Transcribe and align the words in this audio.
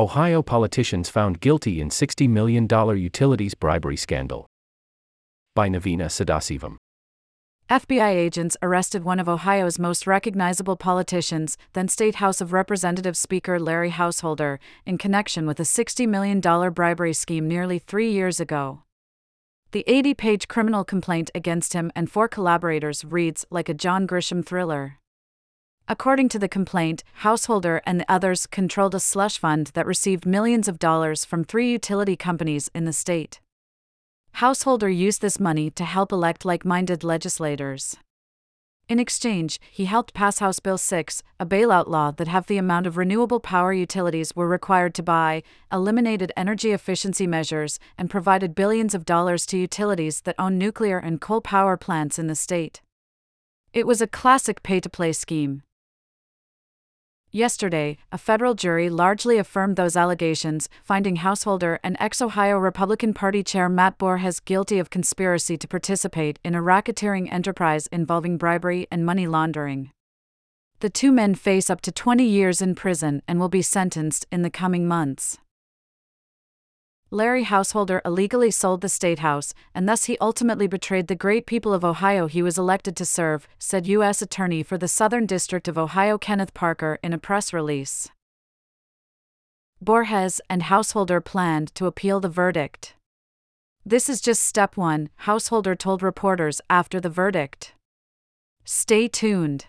Ohio 0.00 0.40
politicians 0.40 1.10
found 1.10 1.40
guilty 1.40 1.78
in 1.78 1.90
$60 1.90 2.26
million 2.26 2.66
utilities 2.96 3.52
bribery 3.52 3.98
scandal. 3.98 4.46
By 5.54 5.68
Naveena 5.68 6.06
Sadasivam. 6.06 6.78
FBI 7.68 8.08
agents 8.08 8.56
arrested 8.62 9.04
one 9.04 9.20
of 9.20 9.28
Ohio's 9.28 9.78
most 9.78 10.06
recognizable 10.06 10.76
politicians, 10.76 11.58
then 11.74 11.86
State 11.86 12.14
House 12.14 12.40
of 12.40 12.54
Representatives 12.54 13.18
Speaker 13.18 13.60
Larry 13.60 13.90
Householder, 13.90 14.58
in 14.86 14.96
connection 14.96 15.46
with 15.46 15.60
a 15.60 15.64
$60 15.64 16.08
million 16.08 16.40
bribery 16.72 17.12
scheme 17.12 17.46
nearly 17.46 17.78
three 17.78 18.10
years 18.10 18.40
ago. 18.40 18.84
The 19.72 19.84
80 19.86 20.14
page 20.14 20.48
criminal 20.48 20.82
complaint 20.82 21.30
against 21.34 21.74
him 21.74 21.92
and 21.94 22.10
four 22.10 22.26
collaborators 22.26 23.04
reads 23.04 23.44
like 23.50 23.68
a 23.68 23.74
John 23.74 24.06
Grisham 24.06 24.46
thriller. 24.46 24.99
According 25.90 26.28
to 26.28 26.38
the 26.38 26.48
complaint, 26.48 27.02
Householder 27.14 27.82
and 27.84 27.98
the 27.98 28.08
others 28.08 28.46
controlled 28.46 28.94
a 28.94 29.00
slush 29.00 29.38
fund 29.38 29.72
that 29.74 29.84
received 29.84 30.24
millions 30.24 30.68
of 30.68 30.78
dollars 30.78 31.24
from 31.24 31.42
three 31.42 31.72
utility 31.72 32.14
companies 32.14 32.70
in 32.72 32.84
the 32.84 32.92
state. 32.92 33.40
Householder 34.34 34.88
used 34.88 35.20
this 35.20 35.40
money 35.40 35.68
to 35.70 35.84
help 35.84 36.12
elect 36.12 36.44
like 36.44 36.64
minded 36.64 37.02
legislators. 37.02 37.96
In 38.88 39.00
exchange, 39.00 39.58
he 39.68 39.86
helped 39.86 40.14
pass 40.14 40.38
House 40.38 40.60
Bill 40.60 40.78
6, 40.78 41.24
a 41.40 41.44
bailout 41.44 41.88
law 41.88 42.12
that 42.12 42.28
half 42.28 42.46
the 42.46 42.58
amount 42.58 42.86
of 42.86 42.96
renewable 42.96 43.40
power 43.40 43.72
utilities 43.72 44.36
were 44.36 44.46
required 44.46 44.94
to 44.94 45.02
buy, 45.02 45.42
eliminated 45.72 46.30
energy 46.36 46.70
efficiency 46.70 47.26
measures, 47.26 47.80
and 47.98 48.08
provided 48.08 48.54
billions 48.54 48.94
of 48.94 49.04
dollars 49.04 49.44
to 49.46 49.58
utilities 49.58 50.20
that 50.20 50.36
own 50.38 50.56
nuclear 50.56 50.98
and 50.98 51.20
coal 51.20 51.40
power 51.40 51.76
plants 51.76 52.16
in 52.16 52.28
the 52.28 52.36
state. 52.36 52.80
It 53.72 53.88
was 53.88 54.00
a 54.00 54.06
classic 54.06 54.62
pay 54.62 54.78
to 54.78 54.88
play 54.88 55.12
scheme. 55.12 55.64
Yesterday, 57.32 57.96
a 58.10 58.18
federal 58.18 58.54
jury 58.54 58.90
largely 58.90 59.38
affirmed 59.38 59.76
those 59.76 59.96
allegations, 59.96 60.68
finding 60.82 61.16
Householder 61.16 61.78
and 61.84 61.96
ex 62.00 62.20
Ohio 62.20 62.58
Republican 62.58 63.14
Party 63.14 63.44
Chair 63.44 63.68
Matt 63.68 63.98
Borges 63.98 64.40
guilty 64.40 64.80
of 64.80 64.90
conspiracy 64.90 65.56
to 65.56 65.68
participate 65.68 66.40
in 66.44 66.56
a 66.56 66.60
racketeering 66.60 67.32
enterprise 67.32 67.86
involving 67.92 68.36
bribery 68.36 68.88
and 68.90 69.06
money 69.06 69.28
laundering. 69.28 69.92
The 70.80 70.90
two 70.90 71.12
men 71.12 71.36
face 71.36 71.70
up 71.70 71.80
to 71.82 71.92
20 71.92 72.24
years 72.24 72.60
in 72.60 72.74
prison 72.74 73.22
and 73.28 73.38
will 73.38 73.48
be 73.48 73.62
sentenced 73.62 74.26
in 74.32 74.42
the 74.42 74.50
coming 74.50 74.88
months. 74.88 75.38
Larry 77.12 77.42
Householder 77.42 78.00
illegally 78.04 78.52
sold 78.52 78.82
the 78.82 78.88
State 78.88 79.18
House, 79.18 79.52
and 79.74 79.88
thus 79.88 80.04
he 80.04 80.16
ultimately 80.20 80.68
betrayed 80.68 81.08
the 81.08 81.16
great 81.16 81.44
people 81.44 81.72
of 81.72 81.84
Ohio 81.84 82.28
he 82.28 82.40
was 82.40 82.56
elected 82.56 82.94
to 82.96 83.04
serve, 83.04 83.48
said 83.58 83.88
U.S. 83.88 84.22
Attorney 84.22 84.62
for 84.62 84.78
the 84.78 84.86
Southern 84.86 85.26
District 85.26 85.66
of 85.66 85.76
Ohio 85.76 86.18
Kenneth 86.18 86.54
Parker 86.54 87.00
in 87.02 87.12
a 87.12 87.18
press 87.18 87.52
release. 87.52 88.08
Borges 89.80 90.40
and 90.48 90.64
Householder 90.64 91.20
planned 91.20 91.74
to 91.74 91.86
appeal 91.86 92.20
the 92.20 92.28
verdict. 92.28 92.94
This 93.84 94.08
is 94.08 94.20
just 94.20 94.44
step 94.44 94.76
one, 94.76 95.08
Householder 95.16 95.74
told 95.74 96.04
reporters 96.04 96.60
after 96.70 97.00
the 97.00 97.10
verdict. 97.10 97.72
Stay 98.64 99.08
tuned. 99.08 99.66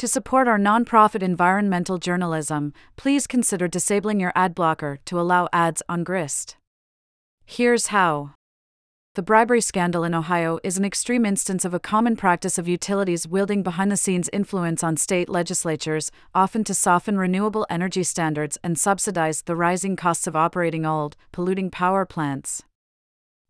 To 0.00 0.08
support 0.08 0.48
our 0.48 0.58
nonprofit 0.58 1.22
environmental 1.22 1.98
journalism, 1.98 2.72
please 2.96 3.26
consider 3.26 3.68
disabling 3.68 4.18
your 4.18 4.32
ad 4.34 4.54
blocker 4.54 4.98
to 5.04 5.20
allow 5.20 5.46
ads 5.52 5.82
on 5.90 6.04
Grist. 6.04 6.56
Here's 7.44 7.88
how. 7.88 8.30
The 9.14 9.22
bribery 9.22 9.60
scandal 9.60 10.02
in 10.02 10.14
Ohio 10.14 10.58
is 10.64 10.78
an 10.78 10.86
extreme 10.86 11.26
instance 11.26 11.66
of 11.66 11.74
a 11.74 11.78
common 11.78 12.16
practice 12.16 12.56
of 12.56 12.66
utilities 12.66 13.28
wielding 13.28 13.62
behind 13.62 13.92
the 13.92 13.96
scenes 13.98 14.30
influence 14.32 14.82
on 14.82 14.96
state 14.96 15.28
legislatures, 15.28 16.10
often 16.34 16.64
to 16.64 16.72
soften 16.72 17.18
renewable 17.18 17.66
energy 17.68 18.02
standards 18.02 18.56
and 18.64 18.78
subsidize 18.78 19.42
the 19.42 19.54
rising 19.54 19.96
costs 19.96 20.26
of 20.26 20.34
operating 20.34 20.86
old, 20.86 21.14
polluting 21.30 21.70
power 21.70 22.06
plants. 22.06 22.62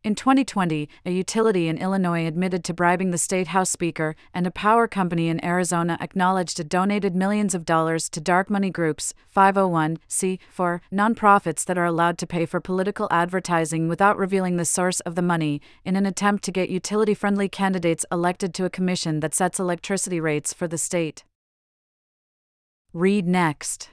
In 0.02 0.14
2020, 0.14 0.88
a 1.04 1.10
utility 1.10 1.68
in 1.68 1.76
Illinois 1.76 2.24
admitted 2.26 2.64
to 2.64 2.72
bribing 2.72 3.10
the 3.10 3.18
state 3.18 3.48
House 3.48 3.68
Speaker, 3.68 4.16
and 4.32 4.46
a 4.46 4.50
power 4.50 4.88
company 4.88 5.28
in 5.28 5.44
Arizona 5.44 5.98
acknowledged 6.00 6.58
it 6.58 6.70
donated 6.70 7.14
millions 7.14 7.54
of 7.54 7.66
dollars 7.66 8.08
to 8.08 8.18
dark 8.18 8.48
money 8.48 8.70
groups, 8.70 9.12
501c4 9.36 10.80
nonprofits 10.90 11.66
that 11.66 11.76
are 11.76 11.84
allowed 11.84 12.16
to 12.16 12.26
pay 12.26 12.46
for 12.46 12.62
political 12.62 13.08
advertising 13.10 13.88
without 13.88 14.16
revealing 14.16 14.56
the 14.56 14.64
source 14.64 15.00
of 15.00 15.16
the 15.16 15.22
money, 15.22 15.60
in 15.84 15.96
an 15.96 16.06
attempt 16.06 16.44
to 16.44 16.50
get 16.50 16.70
utility 16.70 17.12
friendly 17.12 17.50
candidates 17.50 18.06
elected 18.10 18.54
to 18.54 18.64
a 18.64 18.70
commission 18.70 19.20
that 19.20 19.34
sets 19.34 19.60
electricity 19.60 20.18
rates 20.18 20.54
for 20.54 20.66
the 20.66 20.78
state. 20.78 21.24
Read 22.94 23.28
next. 23.28 23.90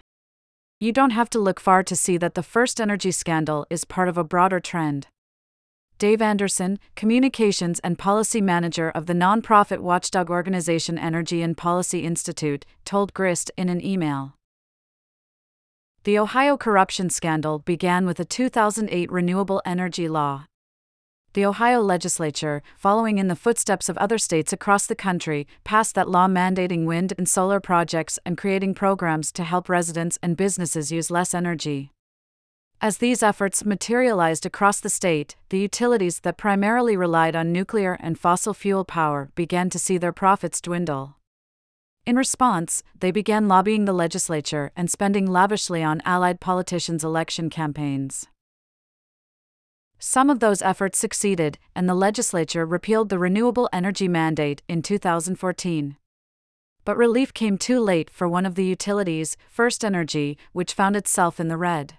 You 0.80 0.94
don't 0.94 1.10
have 1.10 1.30
to 1.32 1.40
look 1.40 1.60
far 1.60 1.84
to 1.84 1.98
see 1.98 2.16
that 2.16 2.36
the 2.36 2.44
first 2.44 2.80
energy 2.80 3.12
scandal 3.12 3.68
is 3.70 3.84
part 3.84 4.08
of 4.08 4.18
a 4.18 4.24
broader 4.24 4.62
trend. 4.62 5.08
Dave 6.00 6.22
Anderson, 6.22 6.78
Communications 6.96 7.80
and 7.80 7.98
Policy 7.98 8.40
Manager 8.40 8.92
of 8.92 9.08
the 9.08 9.14
nonprofit 9.14 9.80
watchdog 9.80 10.30
organization 10.30 11.00
Energy 11.00 11.42
and 11.42 11.58
Policy 11.58 12.04
Institute, 12.04 12.68
told 12.86 13.16
Grist 13.16 13.50
in 13.58 13.68
an 13.68 13.84
email. 13.84 14.36
The 16.04 16.20
Ohio 16.20 16.56
corruption 16.56 17.10
scandal 17.10 17.60
began 17.60 18.06
with 18.06 18.20
a 18.20 18.26
2008 18.26 19.12
renewable 19.12 19.60
energy 19.66 20.08
law. 20.08 20.46
The 21.34 21.46
Ohio 21.46 21.82
legislature, 21.82 22.62
following 22.78 23.18
in 23.18 23.28
the 23.28 23.36
footsteps 23.36 23.90
of 23.90 23.98
other 23.98 24.20
states 24.20 24.54
across 24.54 24.86
the 24.86 24.96
country, 24.96 25.48
passed 25.64 25.96
that 25.96 26.10
law 26.10 26.28
mandating 26.28 26.86
wind 26.86 27.14
and 27.18 27.28
solar 27.28 27.60
projects 27.60 28.20
and 28.24 28.38
creating 28.38 28.76
programs 28.76 29.32
to 29.32 29.44
help 29.44 29.68
residents 29.68 30.20
and 30.22 30.38
businesses 30.38 30.92
use 30.92 31.10
less 31.10 31.34
energy. 31.34 31.92
As 32.80 33.00
these 33.00 33.24
efforts 33.24 33.66
materialized 33.66 34.46
across 34.46 34.80
the 34.80 34.90
state, 34.90 35.36
the 35.50 35.58
utilities 35.58 36.20
that 36.20 36.38
primarily 36.38 36.96
relied 36.96 37.36
on 37.36 37.52
nuclear 37.52 37.98
and 38.00 38.20
fossil 38.20 38.54
fuel 38.54 38.86
power 38.86 39.32
began 39.34 39.72
to 39.72 39.80
see 39.80 39.98
their 39.98 40.12
profits 40.12 40.62
dwindle. 40.62 41.16
In 42.06 42.16
response, 42.16 42.84
they 43.00 43.10
began 43.10 43.48
lobbying 43.48 43.86
the 43.86 43.94
legislature 43.94 44.72
and 44.76 44.92
spending 44.92 45.26
lavishly 45.26 45.82
on 45.82 46.04
allied 46.06 46.40
politicians' 46.40 47.04
election 47.04 47.50
campaigns. 47.50 48.28
Some 49.98 50.30
of 50.30 50.40
those 50.40 50.62
efforts 50.62 51.00
succeeded, 51.00 51.58
and 51.76 51.90
the 51.90 51.96
legislature 51.96 52.64
repealed 52.64 53.10
the 53.10 53.18
renewable 53.18 53.68
energy 53.74 54.08
mandate 54.08 54.62
in 54.68 54.84
2014. 54.84 55.98
But 56.86 56.96
relief 56.96 57.34
came 57.34 57.58
too 57.58 57.80
late 57.80 58.12
for 58.12 58.30
one 58.30 58.46
of 58.46 58.54
the 58.54 58.66
utilities, 58.66 59.36
First 59.50 59.84
Energy, 59.84 60.38
which 60.54 60.74
found 60.74 60.96
itself 60.96 61.40
in 61.40 61.48
the 61.48 61.58
red. 61.58 61.98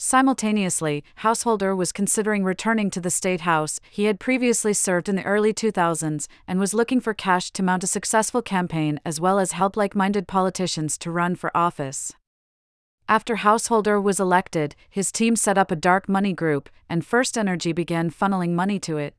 Simultaneously, 0.00 1.02
Householder 1.16 1.74
was 1.74 1.90
considering 1.90 2.44
returning 2.44 2.88
to 2.88 3.00
the 3.00 3.10
State 3.10 3.40
House. 3.40 3.80
He 3.90 4.04
had 4.04 4.20
previously 4.20 4.72
served 4.72 5.08
in 5.08 5.16
the 5.16 5.24
early 5.24 5.52
2000s 5.52 6.28
and 6.46 6.60
was 6.60 6.72
looking 6.72 7.00
for 7.00 7.12
cash 7.12 7.50
to 7.50 7.64
mount 7.64 7.82
a 7.82 7.88
successful 7.88 8.40
campaign 8.40 9.00
as 9.04 9.20
well 9.20 9.40
as 9.40 9.52
help 9.52 9.76
like 9.76 9.96
minded 9.96 10.28
politicians 10.28 10.98
to 10.98 11.10
run 11.10 11.34
for 11.34 11.54
office. 11.54 12.12
After 13.08 13.36
Householder 13.36 14.00
was 14.00 14.20
elected, 14.20 14.76
his 14.88 15.10
team 15.10 15.34
set 15.34 15.58
up 15.58 15.72
a 15.72 15.76
dark 15.76 16.08
money 16.08 16.32
group, 16.32 16.68
and 16.88 17.04
First 17.04 17.36
Energy 17.36 17.72
began 17.72 18.08
funneling 18.08 18.50
money 18.50 18.78
to 18.78 18.98
it. 18.98 19.16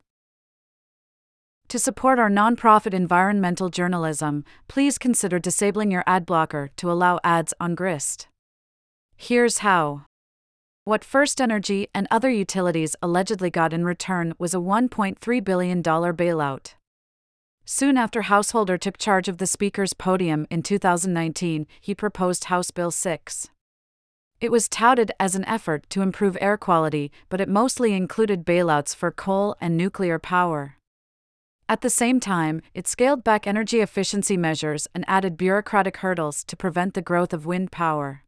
To 1.68 1.78
support 1.78 2.18
our 2.18 2.30
nonprofit 2.30 2.94
environmental 2.94 3.68
journalism, 3.68 4.44
please 4.66 4.96
consider 4.96 5.38
disabling 5.38 5.90
your 5.90 6.04
ad 6.06 6.24
blocker 6.24 6.70
to 6.76 6.90
allow 6.90 7.20
ads 7.22 7.52
on 7.60 7.74
Grist. 7.74 8.28
Here's 9.14 9.58
how. 9.58 10.06
What 10.90 11.04
First 11.04 11.40
Energy 11.40 11.86
and 11.94 12.08
other 12.10 12.30
utilities 12.30 12.96
allegedly 13.00 13.48
got 13.48 13.72
in 13.72 13.84
return 13.84 14.34
was 14.40 14.54
a 14.54 14.56
$1.3 14.56 15.44
billion 15.44 15.84
bailout. 15.84 16.74
Soon 17.64 17.96
after 17.96 18.22
Householder 18.22 18.76
took 18.76 18.98
charge 18.98 19.28
of 19.28 19.38
the 19.38 19.46
Speaker's 19.46 19.94
podium 19.94 20.48
in 20.50 20.64
2019, 20.64 21.68
he 21.80 21.94
proposed 21.94 22.46
House 22.46 22.72
Bill 22.72 22.90
6. 22.90 23.50
It 24.40 24.50
was 24.50 24.68
touted 24.68 25.12
as 25.20 25.36
an 25.36 25.44
effort 25.44 25.88
to 25.90 26.02
improve 26.02 26.36
air 26.40 26.56
quality, 26.56 27.12
but 27.28 27.40
it 27.40 27.48
mostly 27.48 27.94
included 27.94 28.44
bailouts 28.44 28.92
for 28.92 29.12
coal 29.12 29.54
and 29.60 29.76
nuclear 29.76 30.18
power. 30.18 30.74
At 31.68 31.82
the 31.82 31.88
same 31.90 32.18
time, 32.18 32.62
it 32.74 32.88
scaled 32.88 33.22
back 33.22 33.46
energy 33.46 33.78
efficiency 33.78 34.36
measures 34.36 34.88
and 34.92 35.04
added 35.06 35.36
bureaucratic 35.36 35.98
hurdles 35.98 36.42
to 36.42 36.56
prevent 36.56 36.94
the 36.94 37.00
growth 37.00 37.32
of 37.32 37.46
wind 37.46 37.70
power 37.70 38.24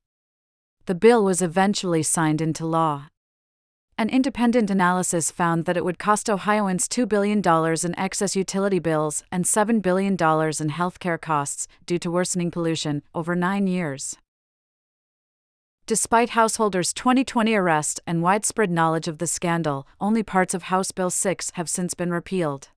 the 0.87 0.95
bill 0.95 1.25
was 1.25 1.41
eventually 1.41 2.03
signed 2.03 2.41
into 2.41 2.67
law. 2.67 3.09
An 3.99 4.09
independent 4.09 4.71
analysis 4.71 5.31
found 5.31 5.65
that 5.65 5.77
it 5.77 5.85
would 5.85 5.99
cost 5.99 6.29
Ohioans 6.29 6.89
$2 6.89 7.09
billion 7.09 7.41
in 7.85 7.99
excess 7.99 8.35
utility 8.35 8.79
bills 8.79 9.23
and 9.31 9.45
$7 9.45 9.81
billion 9.81 10.15
in 10.15 10.17
healthcare 10.17 11.21
costs 11.21 11.69
due 11.87 11.99
to 11.99 12.11
worsening 12.11 12.51
pollution 12.51 13.03
over 13.15 13.37
nine 13.37 13.67
years. 13.67 14.17
Despite 15.87 16.31
householders' 16.31 16.93
2020 16.93 17.55
arrest 17.55 18.01
and 18.07 18.23
widespread 18.23 18.71
knowledge 18.71 19.09
of 19.09 19.19
the 19.19 19.27
scandal, 19.27 19.87
only 20.01 20.23
parts 20.23 20.55
of 20.55 20.65
House 20.65 20.91
Bill 20.91 21.11
6 21.11 21.51
have 21.55 21.69
since 21.69 21.95
been 21.95 22.11
repealed. 22.13 22.69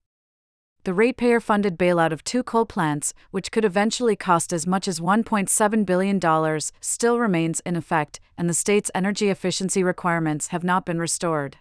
The 0.86 0.94
ratepayer 0.94 1.40
funded 1.40 1.76
bailout 1.76 2.12
of 2.12 2.22
two 2.22 2.44
coal 2.44 2.64
plants, 2.64 3.12
which 3.32 3.50
could 3.50 3.64
eventually 3.64 4.14
cost 4.14 4.52
as 4.52 4.68
much 4.68 4.86
as 4.86 5.00
$1.7 5.00 5.84
billion, 5.84 6.60
still 6.80 7.18
remains 7.18 7.58
in 7.66 7.74
effect, 7.74 8.20
and 8.38 8.48
the 8.48 8.54
state's 8.54 8.88
energy 8.94 9.28
efficiency 9.28 9.82
requirements 9.82 10.46
have 10.54 10.62
not 10.62 10.86
been 10.86 11.00
restored. 11.00 11.56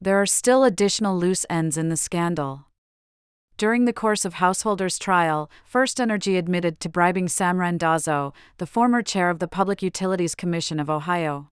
There 0.00 0.22
are 0.22 0.24
still 0.24 0.62
additional 0.62 1.18
loose 1.18 1.44
ends 1.50 1.76
in 1.76 1.88
the 1.88 1.96
scandal. 1.96 2.66
During 3.56 3.86
the 3.86 3.92
course 3.92 4.24
of 4.24 4.34
Householder's 4.34 4.96
trial, 4.96 5.50
First 5.64 6.00
Energy 6.00 6.36
admitted 6.36 6.78
to 6.78 6.88
bribing 6.88 7.26
Sam 7.26 7.58
Randazzo, 7.58 8.34
the 8.58 8.66
former 8.66 9.02
chair 9.02 9.30
of 9.30 9.40
the 9.40 9.48
Public 9.48 9.82
Utilities 9.82 10.36
Commission 10.36 10.78
of 10.78 10.88
Ohio. 10.88 11.48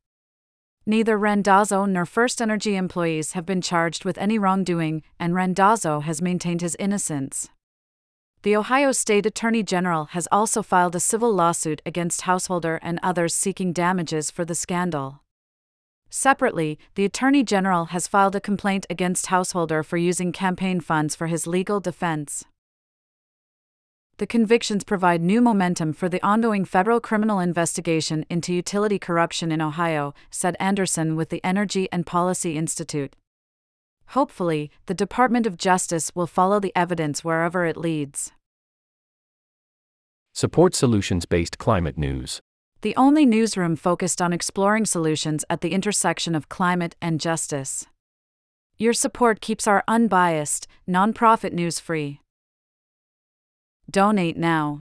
Neither 0.88 1.18
Randazzo 1.18 1.84
nor 1.84 2.06
First 2.06 2.40
Energy 2.40 2.76
employees 2.76 3.32
have 3.32 3.44
been 3.44 3.60
charged 3.60 4.04
with 4.04 4.16
any 4.18 4.38
wrongdoing, 4.38 5.02
and 5.18 5.34
Randazzo 5.34 5.98
has 5.98 6.22
maintained 6.22 6.60
his 6.60 6.76
innocence. 6.78 7.48
The 8.42 8.54
Ohio 8.54 8.92
State 8.92 9.26
Attorney 9.26 9.64
General 9.64 10.04
has 10.12 10.28
also 10.30 10.62
filed 10.62 10.94
a 10.94 11.00
civil 11.00 11.34
lawsuit 11.34 11.82
against 11.84 12.20
Householder 12.20 12.78
and 12.82 13.00
others 13.02 13.34
seeking 13.34 13.72
damages 13.72 14.30
for 14.30 14.44
the 14.44 14.54
scandal. 14.54 15.22
Separately, 16.08 16.78
the 16.94 17.04
Attorney 17.04 17.42
General 17.42 17.86
has 17.86 18.06
filed 18.06 18.36
a 18.36 18.40
complaint 18.40 18.86
against 18.88 19.26
Householder 19.26 19.82
for 19.82 19.96
using 19.96 20.30
campaign 20.30 20.78
funds 20.78 21.16
for 21.16 21.26
his 21.26 21.48
legal 21.48 21.80
defense. 21.80 22.44
The 24.18 24.26
convictions 24.26 24.82
provide 24.82 25.20
new 25.20 25.42
momentum 25.42 25.92
for 25.92 26.08
the 26.08 26.24
ongoing 26.24 26.64
federal 26.64 27.00
criminal 27.00 27.38
investigation 27.38 28.24
into 28.30 28.54
utility 28.54 28.98
corruption 28.98 29.52
in 29.52 29.60
Ohio, 29.60 30.14
said 30.30 30.56
Anderson 30.58 31.16
with 31.16 31.28
the 31.28 31.44
Energy 31.44 31.86
and 31.92 32.06
Policy 32.06 32.56
Institute. 32.56 33.14
Hopefully, 34.10 34.70
the 34.86 34.94
Department 34.94 35.46
of 35.46 35.58
Justice 35.58 36.12
will 36.14 36.26
follow 36.26 36.58
the 36.58 36.72
evidence 36.74 37.22
wherever 37.22 37.66
it 37.66 37.76
leads. 37.76 38.32
Support 40.32 40.74
solutions 40.74 41.26
based 41.26 41.58
climate 41.58 41.98
news. 41.98 42.40
The 42.80 42.96
only 42.96 43.26
newsroom 43.26 43.76
focused 43.76 44.22
on 44.22 44.32
exploring 44.32 44.86
solutions 44.86 45.44
at 45.50 45.60
the 45.60 45.72
intersection 45.72 46.34
of 46.34 46.48
climate 46.48 46.96
and 47.02 47.20
justice. 47.20 47.84
Your 48.78 48.94
support 48.94 49.42
keeps 49.42 49.66
our 49.66 49.84
unbiased, 49.86 50.66
nonprofit 50.88 51.52
news 51.52 51.80
free. 51.80 52.20
Donate 53.90 54.36
now. 54.36 54.80